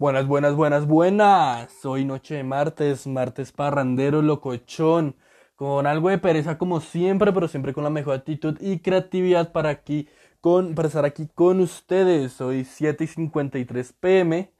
Buenas, 0.00 0.28
buenas, 0.28 0.54
buenas, 0.54 0.86
buenas. 0.86 1.84
Hoy 1.84 2.04
noche 2.04 2.36
de 2.36 2.44
martes, 2.44 3.08
martes 3.08 3.50
parrandero, 3.50 4.22
locochón, 4.22 5.16
con 5.56 5.88
algo 5.88 6.08
de 6.08 6.18
pereza 6.18 6.56
como 6.56 6.80
siempre, 6.80 7.32
pero 7.32 7.48
siempre 7.48 7.74
con 7.74 7.82
la 7.82 7.90
mejor 7.90 8.14
actitud 8.14 8.56
y 8.60 8.78
creatividad 8.78 9.50
para 9.50 9.70
aquí, 9.70 10.08
con, 10.40 10.76
para 10.76 10.86
estar 10.86 11.04
aquí 11.04 11.26
con 11.34 11.58
ustedes. 11.60 12.40
Hoy 12.40 12.64
7 12.64 13.02
y 13.04 13.06
53 13.08 13.92
pm, 13.94 14.52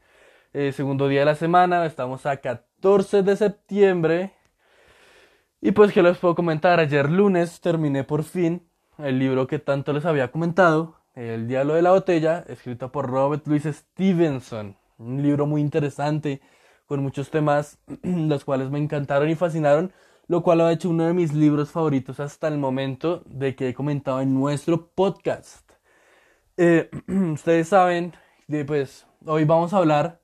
eh, 0.55 0.73
segundo 0.73 1.07
día 1.07 1.21
de 1.21 1.27
la 1.27 1.37
semana, 1.37 1.87
estamos 1.87 2.27
a 2.27 2.39
14 2.39 3.23
de 3.23 3.37
septiembre. 3.37 4.33
Y 5.61 5.73
pues, 5.73 5.93
¿qué 5.93 6.03
les 6.03 6.19
puedo 6.19 6.35
comentar? 6.35 6.81
Ayer 6.81 7.09
lunes 7.11 7.61
terminé 7.61 8.03
por 8.05 8.25
fin 8.25 8.69
el 8.99 9.21
libro 9.21 9.47
que 9.47 9.61
tanto 9.61 9.93
les 9.93 10.05
había 10.05 10.33
comentado, 10.33 10.97
El 11.15 11.47
Diablo 11.49 11.75
de 11.75 11.83
la 11.83 11.93
Botella, 11.93 12.45
escrito 12.49 12.91
por 12.91 13.07
Robert 13.09 13.47
Louis 13.47 13.65
Stevenson. 13.65 14.78
Un 14.99 15.23
libro 15.23 15.47
muy 15.47 15.61
interesante, 15.61 16.41
con 16.87 17.03
muchos 17.03 17.31
temas, 17.31 17.79
los 18.03 18.45
cuales 18.45 18.71
me 18.71 18.79
encantaron 18.79 19.31
y 19.31 19.37
fascinaron, 19.37 19.93
lo 20.27 20.43
cual 20.43 20.59
lo 20.59 20.65
ha 20.65 20.73
hecho 20.73 20.91
uno 20.91 21.07
de 21.07 21.15
mis 21.15 21.33
libros 21.33 21.71
favoritos 21.71 22.19
hasta 22.19 22.49
el 22.49 22.59
momento 22.59 23.23
de 23.27 23.55
que 23.55 23.69
he 23.69 23.75
comentado 23.75 24.21
en 24.21 24.35
nuestro 24.35 24.89
podcast. 24.89 25.71
Eh, 26.57 26.91
ustedes 27.33 27.69
saben, 27.69 28.13
de, 28.49 28.65
pues 28.65 29.07
hoy 29.25 29.45
vamos 29.45 29.73
a 29.73 29.79
hablar 29.79 30.21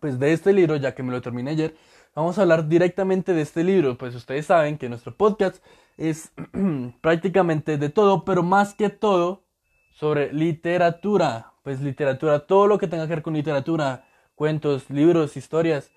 pues 0.00 0.18
de 0.18 0.32
este 0.32 0.52
libro, 0.52 0.76
ya 0.76 0.94
que 0.94 1.02
me 1.02 1.10
lo 1.10 1.22
terminé 1.22 1.52
ayer, 1.52 1.74
vamos 2.14 2.38
a 2.38 2.42
hablar 2.42 2.68
directamente 2.68 3.32
de 3.32 3.42
este 3.42 3.64
libro, 3.64 3.96
pues 3.96 4.14
ustedes 4.14 4.46
saben 4.46 4.76
que 4.76 4.88
nuestro 4.88 5.16
podcast 5.16 5.64
es 5.96 6.32
prácticamente 7.00 7.78
de 7.78 7.88
todo, 7.88 8.24
pero 8.24 8.42
más 8.42 8.74
que 8.74 8.90
todo 8.90 9.44
sobre 9.92 10.32
literatura, 10.32 11.54
pues 11.68 11.82
literatura, 11.82 12.46
todo 12.46 12.66
lo 12.66 12.78
que 12.78 12.88
tenga 12.88 13.06
que 13.06 13.10
ver 13.10 13.22
con 13.22 13.34
literatura, 13.34 14.06
cuentos, 14.36 14.88
libros, 14.88 15.36
historias, 15.36 15.90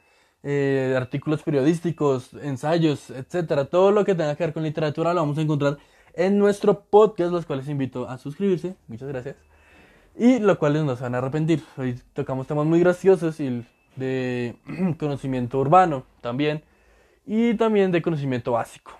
eh, 0.44 0.94
artículos 0.98 1.44
periodísticos, 1.44 2.34
ensayos, 2.34 3.10
etcétera, 3.10 3.64
todo 3.64 3.94
lo 3.94 4.04
que 4.04 4.14
tenga 4.14 4.36
que 4.36 4.44
ver 4.44 4.54
con 4.54 4.64
literatura 4.64 5.14
lo 5.14 5.22
vamos 5.22 5.38
a 5.38 5.42
encontrar 5.44 5.78
en 6.14 6.38
nuestro 6.38 6.82
podcast, 6.82 7.32
los 7.32 7.46
cuales 7.46 7.70
invito 7.70 8.10
a 8.10 8.18
suscribirse, 8.18 8.76
muchas 8.90 9.08
gracias, 9.08 9.38
y 10.18 10.40
los 10.40 10.58
cuales 10.58 10.84
no 10.84 10.94
se 10.98 11.04
van 11.04 11.16
a 11.16 11.20
arrepentir. 11.20 11.64
Hoy 11.78 11.98
tocamos 12.12 12.48
temas 12.48 12.66
muy 12.66 12.82
graciosos 12.82 13.40
y 13.40 13.66
de 13.96 14.58
conocimiento 15.00 15.58
urbano 15.58 16.04
también, 16.20 16.66
y 17.26 17.54
también 17.54 17.94
de 17.94 18.02
conocimiento 18.02 18.52
básico. 18.52 18.92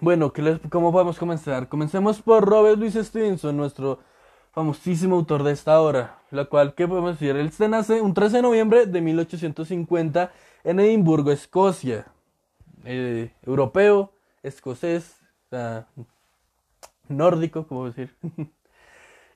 Bueno, 0.00 0.32
¿qué 0.32 0.42
les, 0.42 0.58
¿cómo 0.70 0.90
podemos 0.90 1.20
comenzar? 1.20 1.68
Comencemos 1.68 2.20
por 2.20 2.44
Robert 2.44 2.80
Louis 2.80 2.94
Stevenson, 2.94 3.56
nuestro 3.56 4.00
famosísimo 4.52 5.16
autor 5.16 5.42
de 5.42 5.52
esta 5.52 5.80
obra, 5.80 6.18
la 6.30 6.44
cual, 6.44 6.74
¿qué 6.74 6.86
podemos 6.86 7.18
decir? 7.18 7.34
Él 7.36 7.50
se 7.52 7.68
nace 7.68 8.00
un 8.00 8.14
13 8.14 8.36
de 8.36 8.42
noviembre 8.42 8.86
de 8.86 9.00
1850 9.00 10.30
en 10.64 10.80
Edimburgo, 10.80 11.32
Escocia. 11.32 12.06
Eh, 12.84 13.30
europeo, 13.42 14.12
escocés, 14.42 15.16
nórdico, 17.08 17.66
¿cómo 17.66 17.86
decir? 17.86 18.14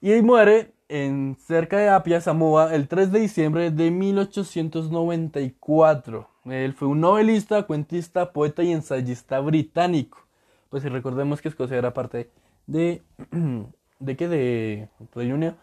y 0.00 0.22
muere 0.22 0.72
en 0.88 1.36
cerca 1.46 1.78
de 1.78 1.88
Apia, 1.88 2.20
Samoa, 2.20 2.74
el 2.74 2.88
3 2.88 3.12
de 3.12 3.20
diciembre 3.20 3.70
de 3.70 3.90
1894. 3.90 6.28
Él 6.46 6.72
fue 6.74 6.88
un 6.88 7.00
novelista, 7.00 7.62
cuentista, 7.64 8.32
poeta 8.32 8.62
y 8.62 8.72
ensayista 8.72 9.40
británico 9.40 10.26
pues 10.68 10.82
si 10.82 10.88
recordemos 10.88 11.40
que 11.40 11.48
Escocia 11.48 11.78
era 11.78 11.94
parte 11.94 12.30
de... 12.66 13.02
¿De 13.98 14.16
qué? 14.16 14.28
De 14.28 14.88
Reino 15.14 15.54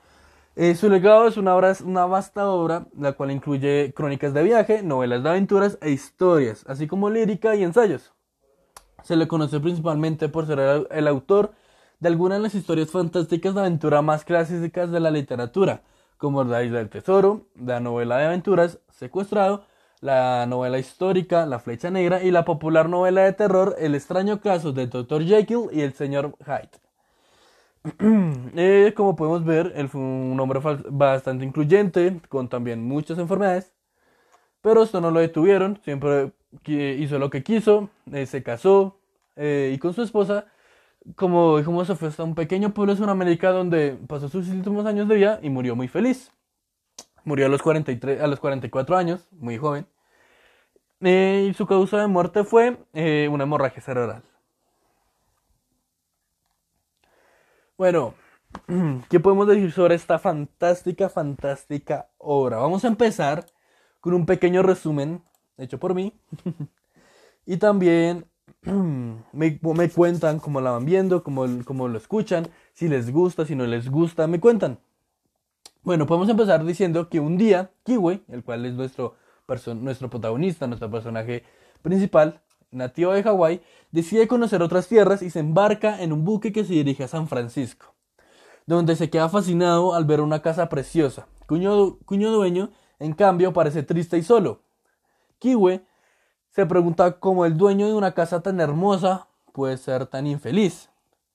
eh, 0.55 0.75
su 0.75 0.87
legado 0.87 1.27
es 1.27 1.37
una, 1.37 1.55
obra, 1.55 1.73
una 1.83 2.05
vasta 2.05 2.47
obra, 2.47 2.85
la 2.95 3.13
cual 3.13 3.31
incluye 3.31 3.91
crónicas 3.95 4.35
de 4.35 4.43
viaje, 4.43 4.83
novelas 4.83 5.23
de 5.23 5.29
aventuras 5.29 5.79
e 5.81 5.89
historias, 5.89 6.63
así 6.67 6.85
como 6.85 7.09
lírica 7.09 7.55
y 7.55 7.63
ensayos. 7.63 8.13
Se 9.01 9.15
le 9.15 9.27
conoce 9.27 9.59
principalmente 9.59 10.29
por 10.29 10.45
ser 10.45 10.87
el, 10.91 11.07
autor 11.07 11.53
de 11.99 12.07
algunas 12.07 12.37
de 12.37 12.43
las 12.43 12.55
historias 12.55 12.91
fantásticas 12.91 13.55
de 13.55 13.61
aventura 13.61 14.03
más 14.03 14.25
clásicas 14.25 14.91
de 14.91 14.99
la 14.99 15.09
literatura, 15.09 15.81
como 16.17 16.43
La 16.43 16.63
Isla 16.63 16.77
del 16.79 16.89
Tesoro, 16.89 17.47
la 17.59 17.79
novela 17.79 18.17
de 18.17 18.25
aventuras 18.25 18.79
Secuestrado, 18.91 19.65
la 20.01 20.45
novela 20.45 20.77
histórica 20.77 21.47
La 21.47 21.59
Flecha 21.59 21.89
Negra 21.89 22.21
y 22.21 22.29
la 22.29 22.45
popular 22.45 22.89
novela 22.89 23.23
de 23.23 23.33
terror 23.33 23.75
El 23.79 23.95
extraño 23.95 24.39
caso 24.39 24.71
de 24.71 24.85
Dr. 24.85 25.23
Jekyll 25.23 25.69
y 25.71 25.81
el 25.81 25.93
señor 25.93 26.35
Hyde. 26.45 26.82
Eh, 28.55 28.93
como 28.95 29.15
podemos 29.15 29.43
ver, 29.45 29.73
él 29.75 29.89
fue 29.89 29.99
un 30.01 30.39
hombre 30.39 30.59
bastante 30.89 31.43
incluyente, 31.45 32.21
con 32.29 32.47
también 32.47 32.83
muchas 32.83 33.17
enfermedades, 33.17 33.73
pero 34.61 34.83
esto 34.83 35.01
no 35.01 35.11
lo 35.11 35.19
detuvieron, 35.19 35.79
siempre 35.83 36.31
hizo 36.67 37.19
lo 37.19 37.29
que 37.29 37.43
quiso, 37.43 37.89
eh, 38.11 38.25
se 38.25 38.43
casó 38.43 38.99
eh, 39.35 39.71
y 39.75 39.79
con 39.79 39.93
su 39.93 40.03
esposa, 40.03 40.45
como 41.15 41.57
dijimos, 41.57 41.87
se 41.87 41.95
fue 41.95 42.09
hasta 42.09 42.23
un 42.23 42.35
pequeño 42.35 42.73
pueblo 42.73 42.93
de 42.93 42.99
Sudamérica 42.99 43.51
donde 43.51 43.97
pasó 44.07 44.29
sus 44.29 44.47
últimos 44.49 44.85
años 44.85 45.07
de 45.07 45.15
vida 45.15 45.39
y 45.41 45.49
murió 45.49 45.75
muy 45.75 45.87
feliz. 45.87 46.31
Murió 47.25 47.47
a 47.47 47.49
los, 47.49 47.61
43, 47.61 48.21
a 48.21 48.27
los 48.27 48.39
44 48.39 48.97
años, 48.97 49.27
muy 49.31 49.57
joven. 49.57 49.87
Y 51.01 51.53
su 51.55 51.65
causa 51.67 51.99
de 52.01 52.07
muerte 52.07 52.43
fue 52.43 52.77
una 52.93 53.43
hemorragia 53.43 53.81
cerebral. 53.81 54.23
Bueno, 57.77 58.13
¿qué 59.09 59.19
podemos 59.19 59.47
decir 59.47 59.71
sobre 59.71 59.95
esta 59.95 60.19
fantástica, 60.19 61.09
fantástica 61.09 62.09
obra? 62.19 62.57
Vamos 62.57 62.85
a 62.85 62.87
empezar 62.87 63.47
con 63.99 64.13
un 64.13 64.25
pequeño 64.27 64.61
resumen 64.61 65.23
hecho 65.57 65.79
por 65.79 65.95
mí. 65.95 66.13
y 67.45 67.57
también 67.57 68.25
me, 69.33 69.89
cuentan 69.89 70.39
cómo 70.39 70.61
la 70.61 70.71
van 70.71 70.85
viendo, 70.85 71.23
cómo, 71.23 71.45
cómo 71.65 71.87
lo 71.87 71.97
escuchan, 71.97 72.47
si 72.73 72.87
les 72.87 73.11
gusta, 73.11 73.45
si 73.45 73.55
no 73.55 73.65
les 73.65 73.89
gusta, 73.89 74.27
me 74.27 74.39
cuentan. 74.39 74.79
Bueno, 75.81 76.05
podemos 76.05 76.29
empezar 76.29 76.63
diciendo 76.63 77.09
que 77.09 77.19
un 77.19 77.37
día 77.37 77.71
Kiwi, 77.83 78.23
el 78.29 78.43
cual 78.43 78.65
es 78.65 78.73
nuestro 78.73 79.15
nuestro 79.75 80.09
protagonista, 80.09 80.67
nuestro 80.67 80.89
personaje 80.89 81.43
principal, 81.81 82.41
nativo 82.73 83.13
de 83.13 83.23
Hawái, 83.23 83.61
decide 83.91 84.27
conocer 84.27 84.61
otras 84.61 84.87
tierras 84.87 85.21
y 85.21 85.29
se 85.29 85.39
embarca 85.39 86.01
en 86.01 86.11
un 86.11 86.25
buque 86.25 86.51
que 86.51 86.65
se 86.65 86.73
dirige 86.73 87.03
a 87.03 87.07
San 87.07 87.27
Francisco, 87.27 87.93
donde 88.65 88.95
se 88.95 89.09
queda 89.09 89.29
fascinado 89.29 89.93
al 89.93 90.05
ver 90.05 90.21
una 90.21 90.41
casa 90.41 90.69
preciosa, 90.69 91.27
cuyo 91.45 91.97
dueño, 92.07 92.71
en 92.99 93.13
cambio, 93.13 93.53
parece 93.53 93.83
triste 93.83 94.17
y 94.17 94.23
solo. 94.23 94.61
Kiwi 95.39 95.81
se 96.49 96.65
pregunta 96.65 97.19
cómo 97.19 97.45
el 97.45 97.57
dueño 97.57 97.87
de 97.87 97.93
una 97.93 98.13
casa 98.13 98.41
tan 98.41 98.61
hermosa 98.61 99.27
puede 99.51 99.77
ser 99.77 100.05
tan 100.05 100.27
infeliz. 100.27 100.89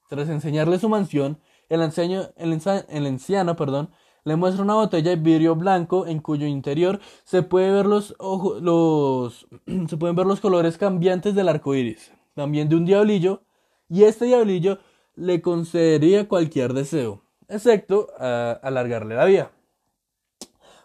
Tras 0.09 0.29
enseñarle 0.29 0.79
su 0.79 0.89
mansión, 0.89 1.41
el 1.69 1.83
anciano, 1.83 2.29
el, 2.37 2.61
el 2.89 3.07
anciano 3.07 3.57
perdón, 3.57 3.91
le 4.25 4.37
muestra 4.37 4.63
una 4.63 4.75
botella 4.75 5.11
de 5.11 5.17
vidrio 5.17 5.57
blanco 5.57 6.07
en 6.07 6.21
cuyo 6.21 6.47
interior 6.47 7.01
se, 7.25 7.41
ver 7.41 7.87
los, 7.87 8.15
los 8.61 9.47
se 9.89 9.97
pueden 9.97 10.17
ver 10.17 10.27
los 10.27 10.41
colores 10.41 10.79
cambiantes 10.79 11.35
del 11.35 11.49
arco 11.49 11.75
iris, 11.75 12.13
también 12.35 12.69
de 12.69 12.77
un 12.77 12.85
diablillo, 12.85 13.43
y 13.89 14.05
este 14.05 14.27
diablillo 14.27 14.79
le 15.17 15.41
concedería 15.43 16.29
cualquier 16.29 16.75
deseo, 16.75 17.23
excepto 17.49 18.09
alargarle 18.19 19.17
la 19.17 19.25
vida. 19.25 19.51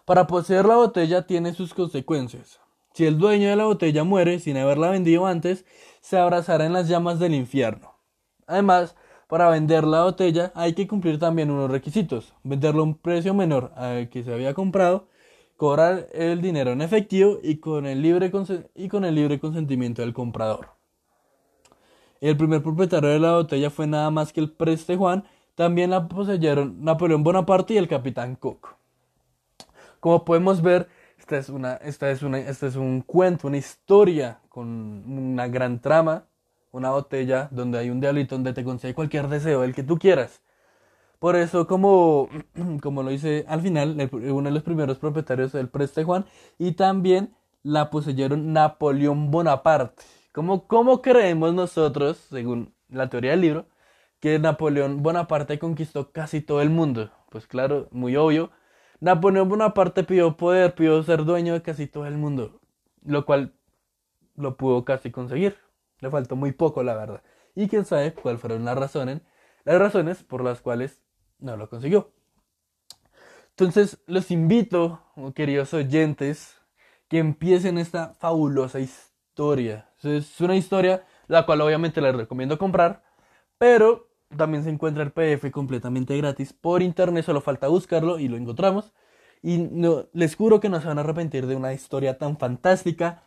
Para 0.04 0.26
poseer 0.26 0.66
la 0.66 0.76
botella 0.76 1.26
tiene 1.26 1.54
sus 1.54 1.72
consecuencias. 1.72 2.60
Si 2.92 3.06
el 3.06 3.18
dueño 3.18 3.48
de 3.48 3.56
la 3.56 3.64
botella 3.64 4.04
muere 4.04 4.38
sin 4.38 4.56
haberla 4.56 4.90
vendido 4.90 5.26
antes, 5.26 5.64
se 6.00 6.18
abrazará 6.18 6.66
en 6.66 6.72
las 6.72 6.88
llamas 6.88 7.18
del 7.18 7.34
infierno. 7.34 7.94
Además, 8.46 8.94
para 9.28 9.48
vender 9.48 9.84
la 9.84 10.04
botella 10.04 10.52
hay 10.54 10.74
que 10.74 10.86
cumplir 10.86 11.18
también 11.18 11.50
unos 11.50 11.70
requisitos. 11.70 12.34
Venderlo 12.42 12.80
a 12.82 12.84
un 12.84 12.94
precio 12.94 13.34
menor 13.34 13.72
al 13.76 14.08
que 14.08 14.22
se 14.22 14.32
había 14.32 14.54
comprado, 14.54 15.08
cobrar 15.56 16.08
el 16.12 16.40
dinero 16.42 16.72
en 16.72 16.82
efectivo 16.82 17.38
y 17.42 17.56
con 17.56 17.86
el 17.86 18.02
libre, 18.02 18.30
y 18.74 18.88
con 18.88 19.04
el 19.04 19.14
libre 19.14 19.40
consentimiento 19.40 20.02
del 20.02 20.12
comprador. 20.12 20.70
El 22.20 22.36
primer 22.36 22.62
propietario 22.62 23.10
de 23.10 23.18
la 23.18 23.32
botella 23.32 23.70
fue 23.70 23.86
nada 23.86 24.10
más 24.10 24.32
que 24.32 24.40
el 24.40 24.50
preste 24.50 24.96
Juan, 24.96 25.24
también 25.54 25.90
la 25.90 26.08
poseyeron 26.08 26.82
Napoleón 26.82 27.22
Bonaparte 27.22 27.74
y 27.74 27.76
el 27.76 27.88
capitán 27.88 28.36
Cook. 28.36 28.76
Como 30.00 30.24
podemos 30.24 30.60
ver, 30.60 30.88
esta 31.18 31.38
es, 31.38 31.48
una, 31.48 31.74
esta, 31.74 32.10
es 32.10 32.22
una, 32.22 32.38
esta 32.38 32.66
es 32.66 32.76
un 32.76 33.00
cuento, 33.00 33.48
una 33.48 33.56
historia 33.56 34.40
con 34.48 34.68
una 34.68 35.48
gran 35.48 35.80
trama 35.80 36.26
una 36.74 36.90
botella 36.90 37.48
donde 37.52 37.78
hay 37.78 37.88
un 37.88 38.00
diablito 38.00 38.34
donde 38.34 38.52
te 38.52 38.64
concede 38.64 38.94
cualquier 38.94 39.28
deseo, 39.28 39.62
el 39.62 39.74
que 39.74 39.84
tú 39.84 39.96
quieras. 39.96 40.42
Por 41.20 41.36
eso, 41.36 41.68
como, 41.68 42.28
como 42.82 43.02
lo 43.04 43.12
hice 43.12 43.44
al 43.48 43.62
final, 43.62 43.96
uno 44.12 44.42
de 44.42 44.50
los 44.50 44.64
primeros 44.64 44.98
propietarios 44.98 45.52
del 45.52 45.68
Preste 45.68 46.02
Juan 46.02 46.26
y 46.58 46.72
también 46.72 47.32
la 47.62 47.90
poseyeron 47.90 48.52
Napoleón 48.52 49.30
Bonaparte. 49.30 50.02
¿Cómo, 50.32 50.66
¿Cómo 50.66 51.00
creemos 51.00 51.54
nosotros, 51.54 52.18
según 52.18 52.74
la 52.88 53.08
teoría 53.08 53.30
del 53.30 53.42
libro, 53.42 53.66
que 54.18 54.40
Napoleón 54.40 55.02
Bonaparte 55.02 55.60
conquistó 55.60 56.10
casi 56.10 56.40
todo 56.40 56.60
el 56.60 56.70
mundo? 56.70 57.10
Pues 57.30 57.46
claro, 57.46 57.88
muy 57.92 58.16
obvio. 58.16 58.50
Napoleón 58.98 59.48
Bonaparte 59.48 60.02
pidió 60.02 60.36
poder, 60.36 60.74
pidió 60.74 61.00
ser 61.04 61.24
dueño 61.24 61.52
de 61.52 61.62
casi 61.62 61.86
todo 61.86 62.06
el 62.06 62.18
mundo, 62.18 62.60
lo 63.04 63.24
cual 63.24 63.54
lo 64.36 64.56
pudo 64.56 64.84
casi 64.84 65.12
conseguir. 65.12 65.63
Le 66.04 66.10
faltó 66.10 66.36
muy 66.36 66.52
poco, 66.52 66.82
la 66.82 66.94
verdad. 66.94 67.22
Y 67.54 67.66
quién 67.66 67.86
sabe 67.86 68.12
cuáles 68.12 68.38
fueron 68.38 68.62
las 68.66 68.76
razones, 68.76 69.22
las 69.64 69.78
razones 69.78 70.22
por 70.22 70.44
las 70.44 70.60
cuales 70.60 71.00
no 71.38 71.56
lo 71.56 71.70
consiguió. 71.70 72.12
Entonces, 73.48 73.96
los 74.06 74.30
invito, 74.30 75.00
queridos 75.34 75.72
oyentes, 75.72 76.60
que 77.08 77.16
empiecen 77.16 77.78
esta 77.78 78.12
fabulosa 78.18 78.80
historia. 78.80 79.88
Es 80.02 80.38
una 80.42 80.56
historia 80.56 81.06
la 81.26 81.46
cual 81.46 81.62
obviamente 81.62 82.02
les 82.02 82.14
recomiendo 82.14 82.58
comprar, 82.58 83.02
pero 83.56 84.10
también 84.36 84.62
se 84.62 84.68
encuentra 84.68 85.02
el 85.02 85.12
PDF 85.12 85.50
completamente 85.52 86.18
gratis 86.18 86.52
por 86.52 86.82
internet, 86.82 87.24
solo 87.24 87.40
falta 87.40 87.68
buscarlo 87.68 88.18
y 88.18 88.28
lo 88.28 88.36
encontramos. 88.36 88.92
Y 89.40 89.56
no, 89.56 90.06
les 90.12 90.36
juro 90.36 90.60
que 90.60 90.68
no 90.68 90.82
se 90.82 90.86
van 90.86 90.98
a 90.98 91.00
arrepentir 91.00 91.46
de 91.46 91.56
una 91.56 91.72
historia 91.72 92.18
tan 92.18 92.36
fantástica 92.36 93.22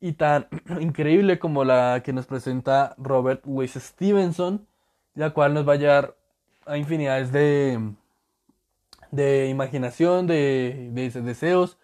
y 0.00 0.12
tan 0.12 0.48
increíble 0.80 1.38
como 1.38 1.64
la 1.64 2.02
que 2.04 2.12
nos 2.12 2.26
presenta 2.26 2.94
Robert 2.98 3.44
Louis 3.46 3.72
Stevenson, 3.72 4.66
la 5.14 5.30
cual 5.30 5.54
nos 5.54 5.68
va 5.68 5.74
a 5.74 5.76
llevar 5.76 6.16
a 6.66 6.76
infinidades 6.76 7.32
de, 7.32 7.94
de 9.10 9.48
imaginación, 9.48 10.26
de, 10.26 10.90
de 10.92 11.22
deseos. 11.22 11.78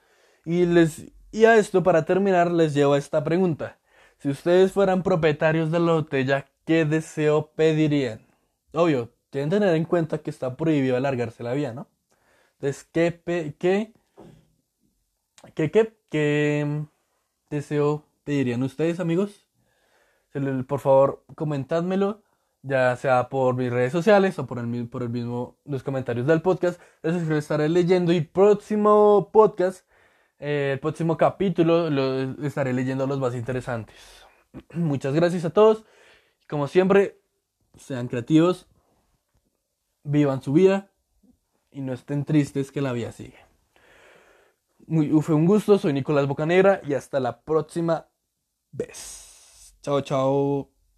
Y, 0.44 0.66
les, 0.66 1.06
y 1.32 1.46
a 1.46 1.56
esto, 1.56 1.82
para 1.82 2.04
terminar, 2.04 2.50
les 2.52 2.74
llevo 2.74 2.94
a 2.94 2.98
esta 2.98 3.24
pregunta. 3.24 3.78
Si 4.18 4.28
ustedes 4.28 4.72
fueran 4.72 5.02
propietarios 5.02 5.70
de 5.70 5.80
la 5.80 5.92
botella, 5.92 6.46
¿qué 6.64 6.84
deseo 6.84 7.50
pedirían? 7.56 8.26
Obvio, 8.72 9.10
tienen 9.30 9.50
que 9.50 9.56
tener 9.56 9.74
en 9.74 9.84
cuenta 9.84 10.18
que 10.18 10.30
está 10.30 10.56
prohibido 10.56 10.96
alargarse 10.96 11.42
la 11.42 11.54
vía, 11.54 11.72
¿no? 11.72 11.88
Entonces, 12.54 12.84
¿qué, 12.92 13.20
qué, 13.58 13.92
qué, 15.54 15.70
qué, 15.70 15.94
qué 16.10 16.86
deseo 17.54 18.04
pedirían 18.24 18.62
ustedes, 18.62 19.00
amigos? 19.00 19.46
Por 20.66 20.80
favor, 20.80 21.24
comentádmelo, 21.36 22.22
ya 22.62 22.96
sea 22.96 23.28
por 23.28 23.54
mis 23.56 23.70
redes 23.70 23.92
sociales 23.92 24.38
o 24.38 24.46
por 24.46 24.58
el, 24.58 24.66
mismo, 24.66 25.56
los 25.64 25.82
comentarios 25.82 26.26
del 26.26 26.42
podcast. 26.42 26.80
Eso 27.02 27.36
estaré 27.36 27.68
leyendo 27.68 28.12
y 28.12 28.20
próximo 28.20 29.30
podcast 29.32 29.86
eh, 30.38 30.72
el 30.74 30.80
próximo 30.80 31.16
capítulo 31.16 31.88
lo 31.90 32.46
estaré 32.46 32.72
leyendo 32.72 33.06
los 33.06 33.18
más 33.18 33.34
interesantes. 33.34 33.96
Muchas 34.74 35.14
gracias 35.14 35.44
a 35.44 35.50
todos. 35.50 35.84
Como 36.48 36.68
siempre, 36.68 37.18
sean 37.76 38.08
creativos, 38.08 38.66
vivan 40.02 40.42
su 40.42 40.52
vida 40.52 40.90
y 41.70 41.80
no 41.80 41.92
estén 41.92 42.24
tristes 42.24 42.70
que 42.70 42.82
la 42.82 42.92
vida 42.92 43.12
sigue. 43.12 43.43
Muy, 44.86 45.08
fue 45.22 45.34
un 45.34 45.46
gusto, 45.46 45.78
soy 45.78 45.92
Nicolás 45.92 46.26
Bocanegra 46.26 46.80
y 46.86 46.94
hasta 46.94 47.20
la 47.20 47.40
próxima 47.42 48.08
vez. 48.72 49.76
Chao, 49.82 50.00
chao. 50.02 50.73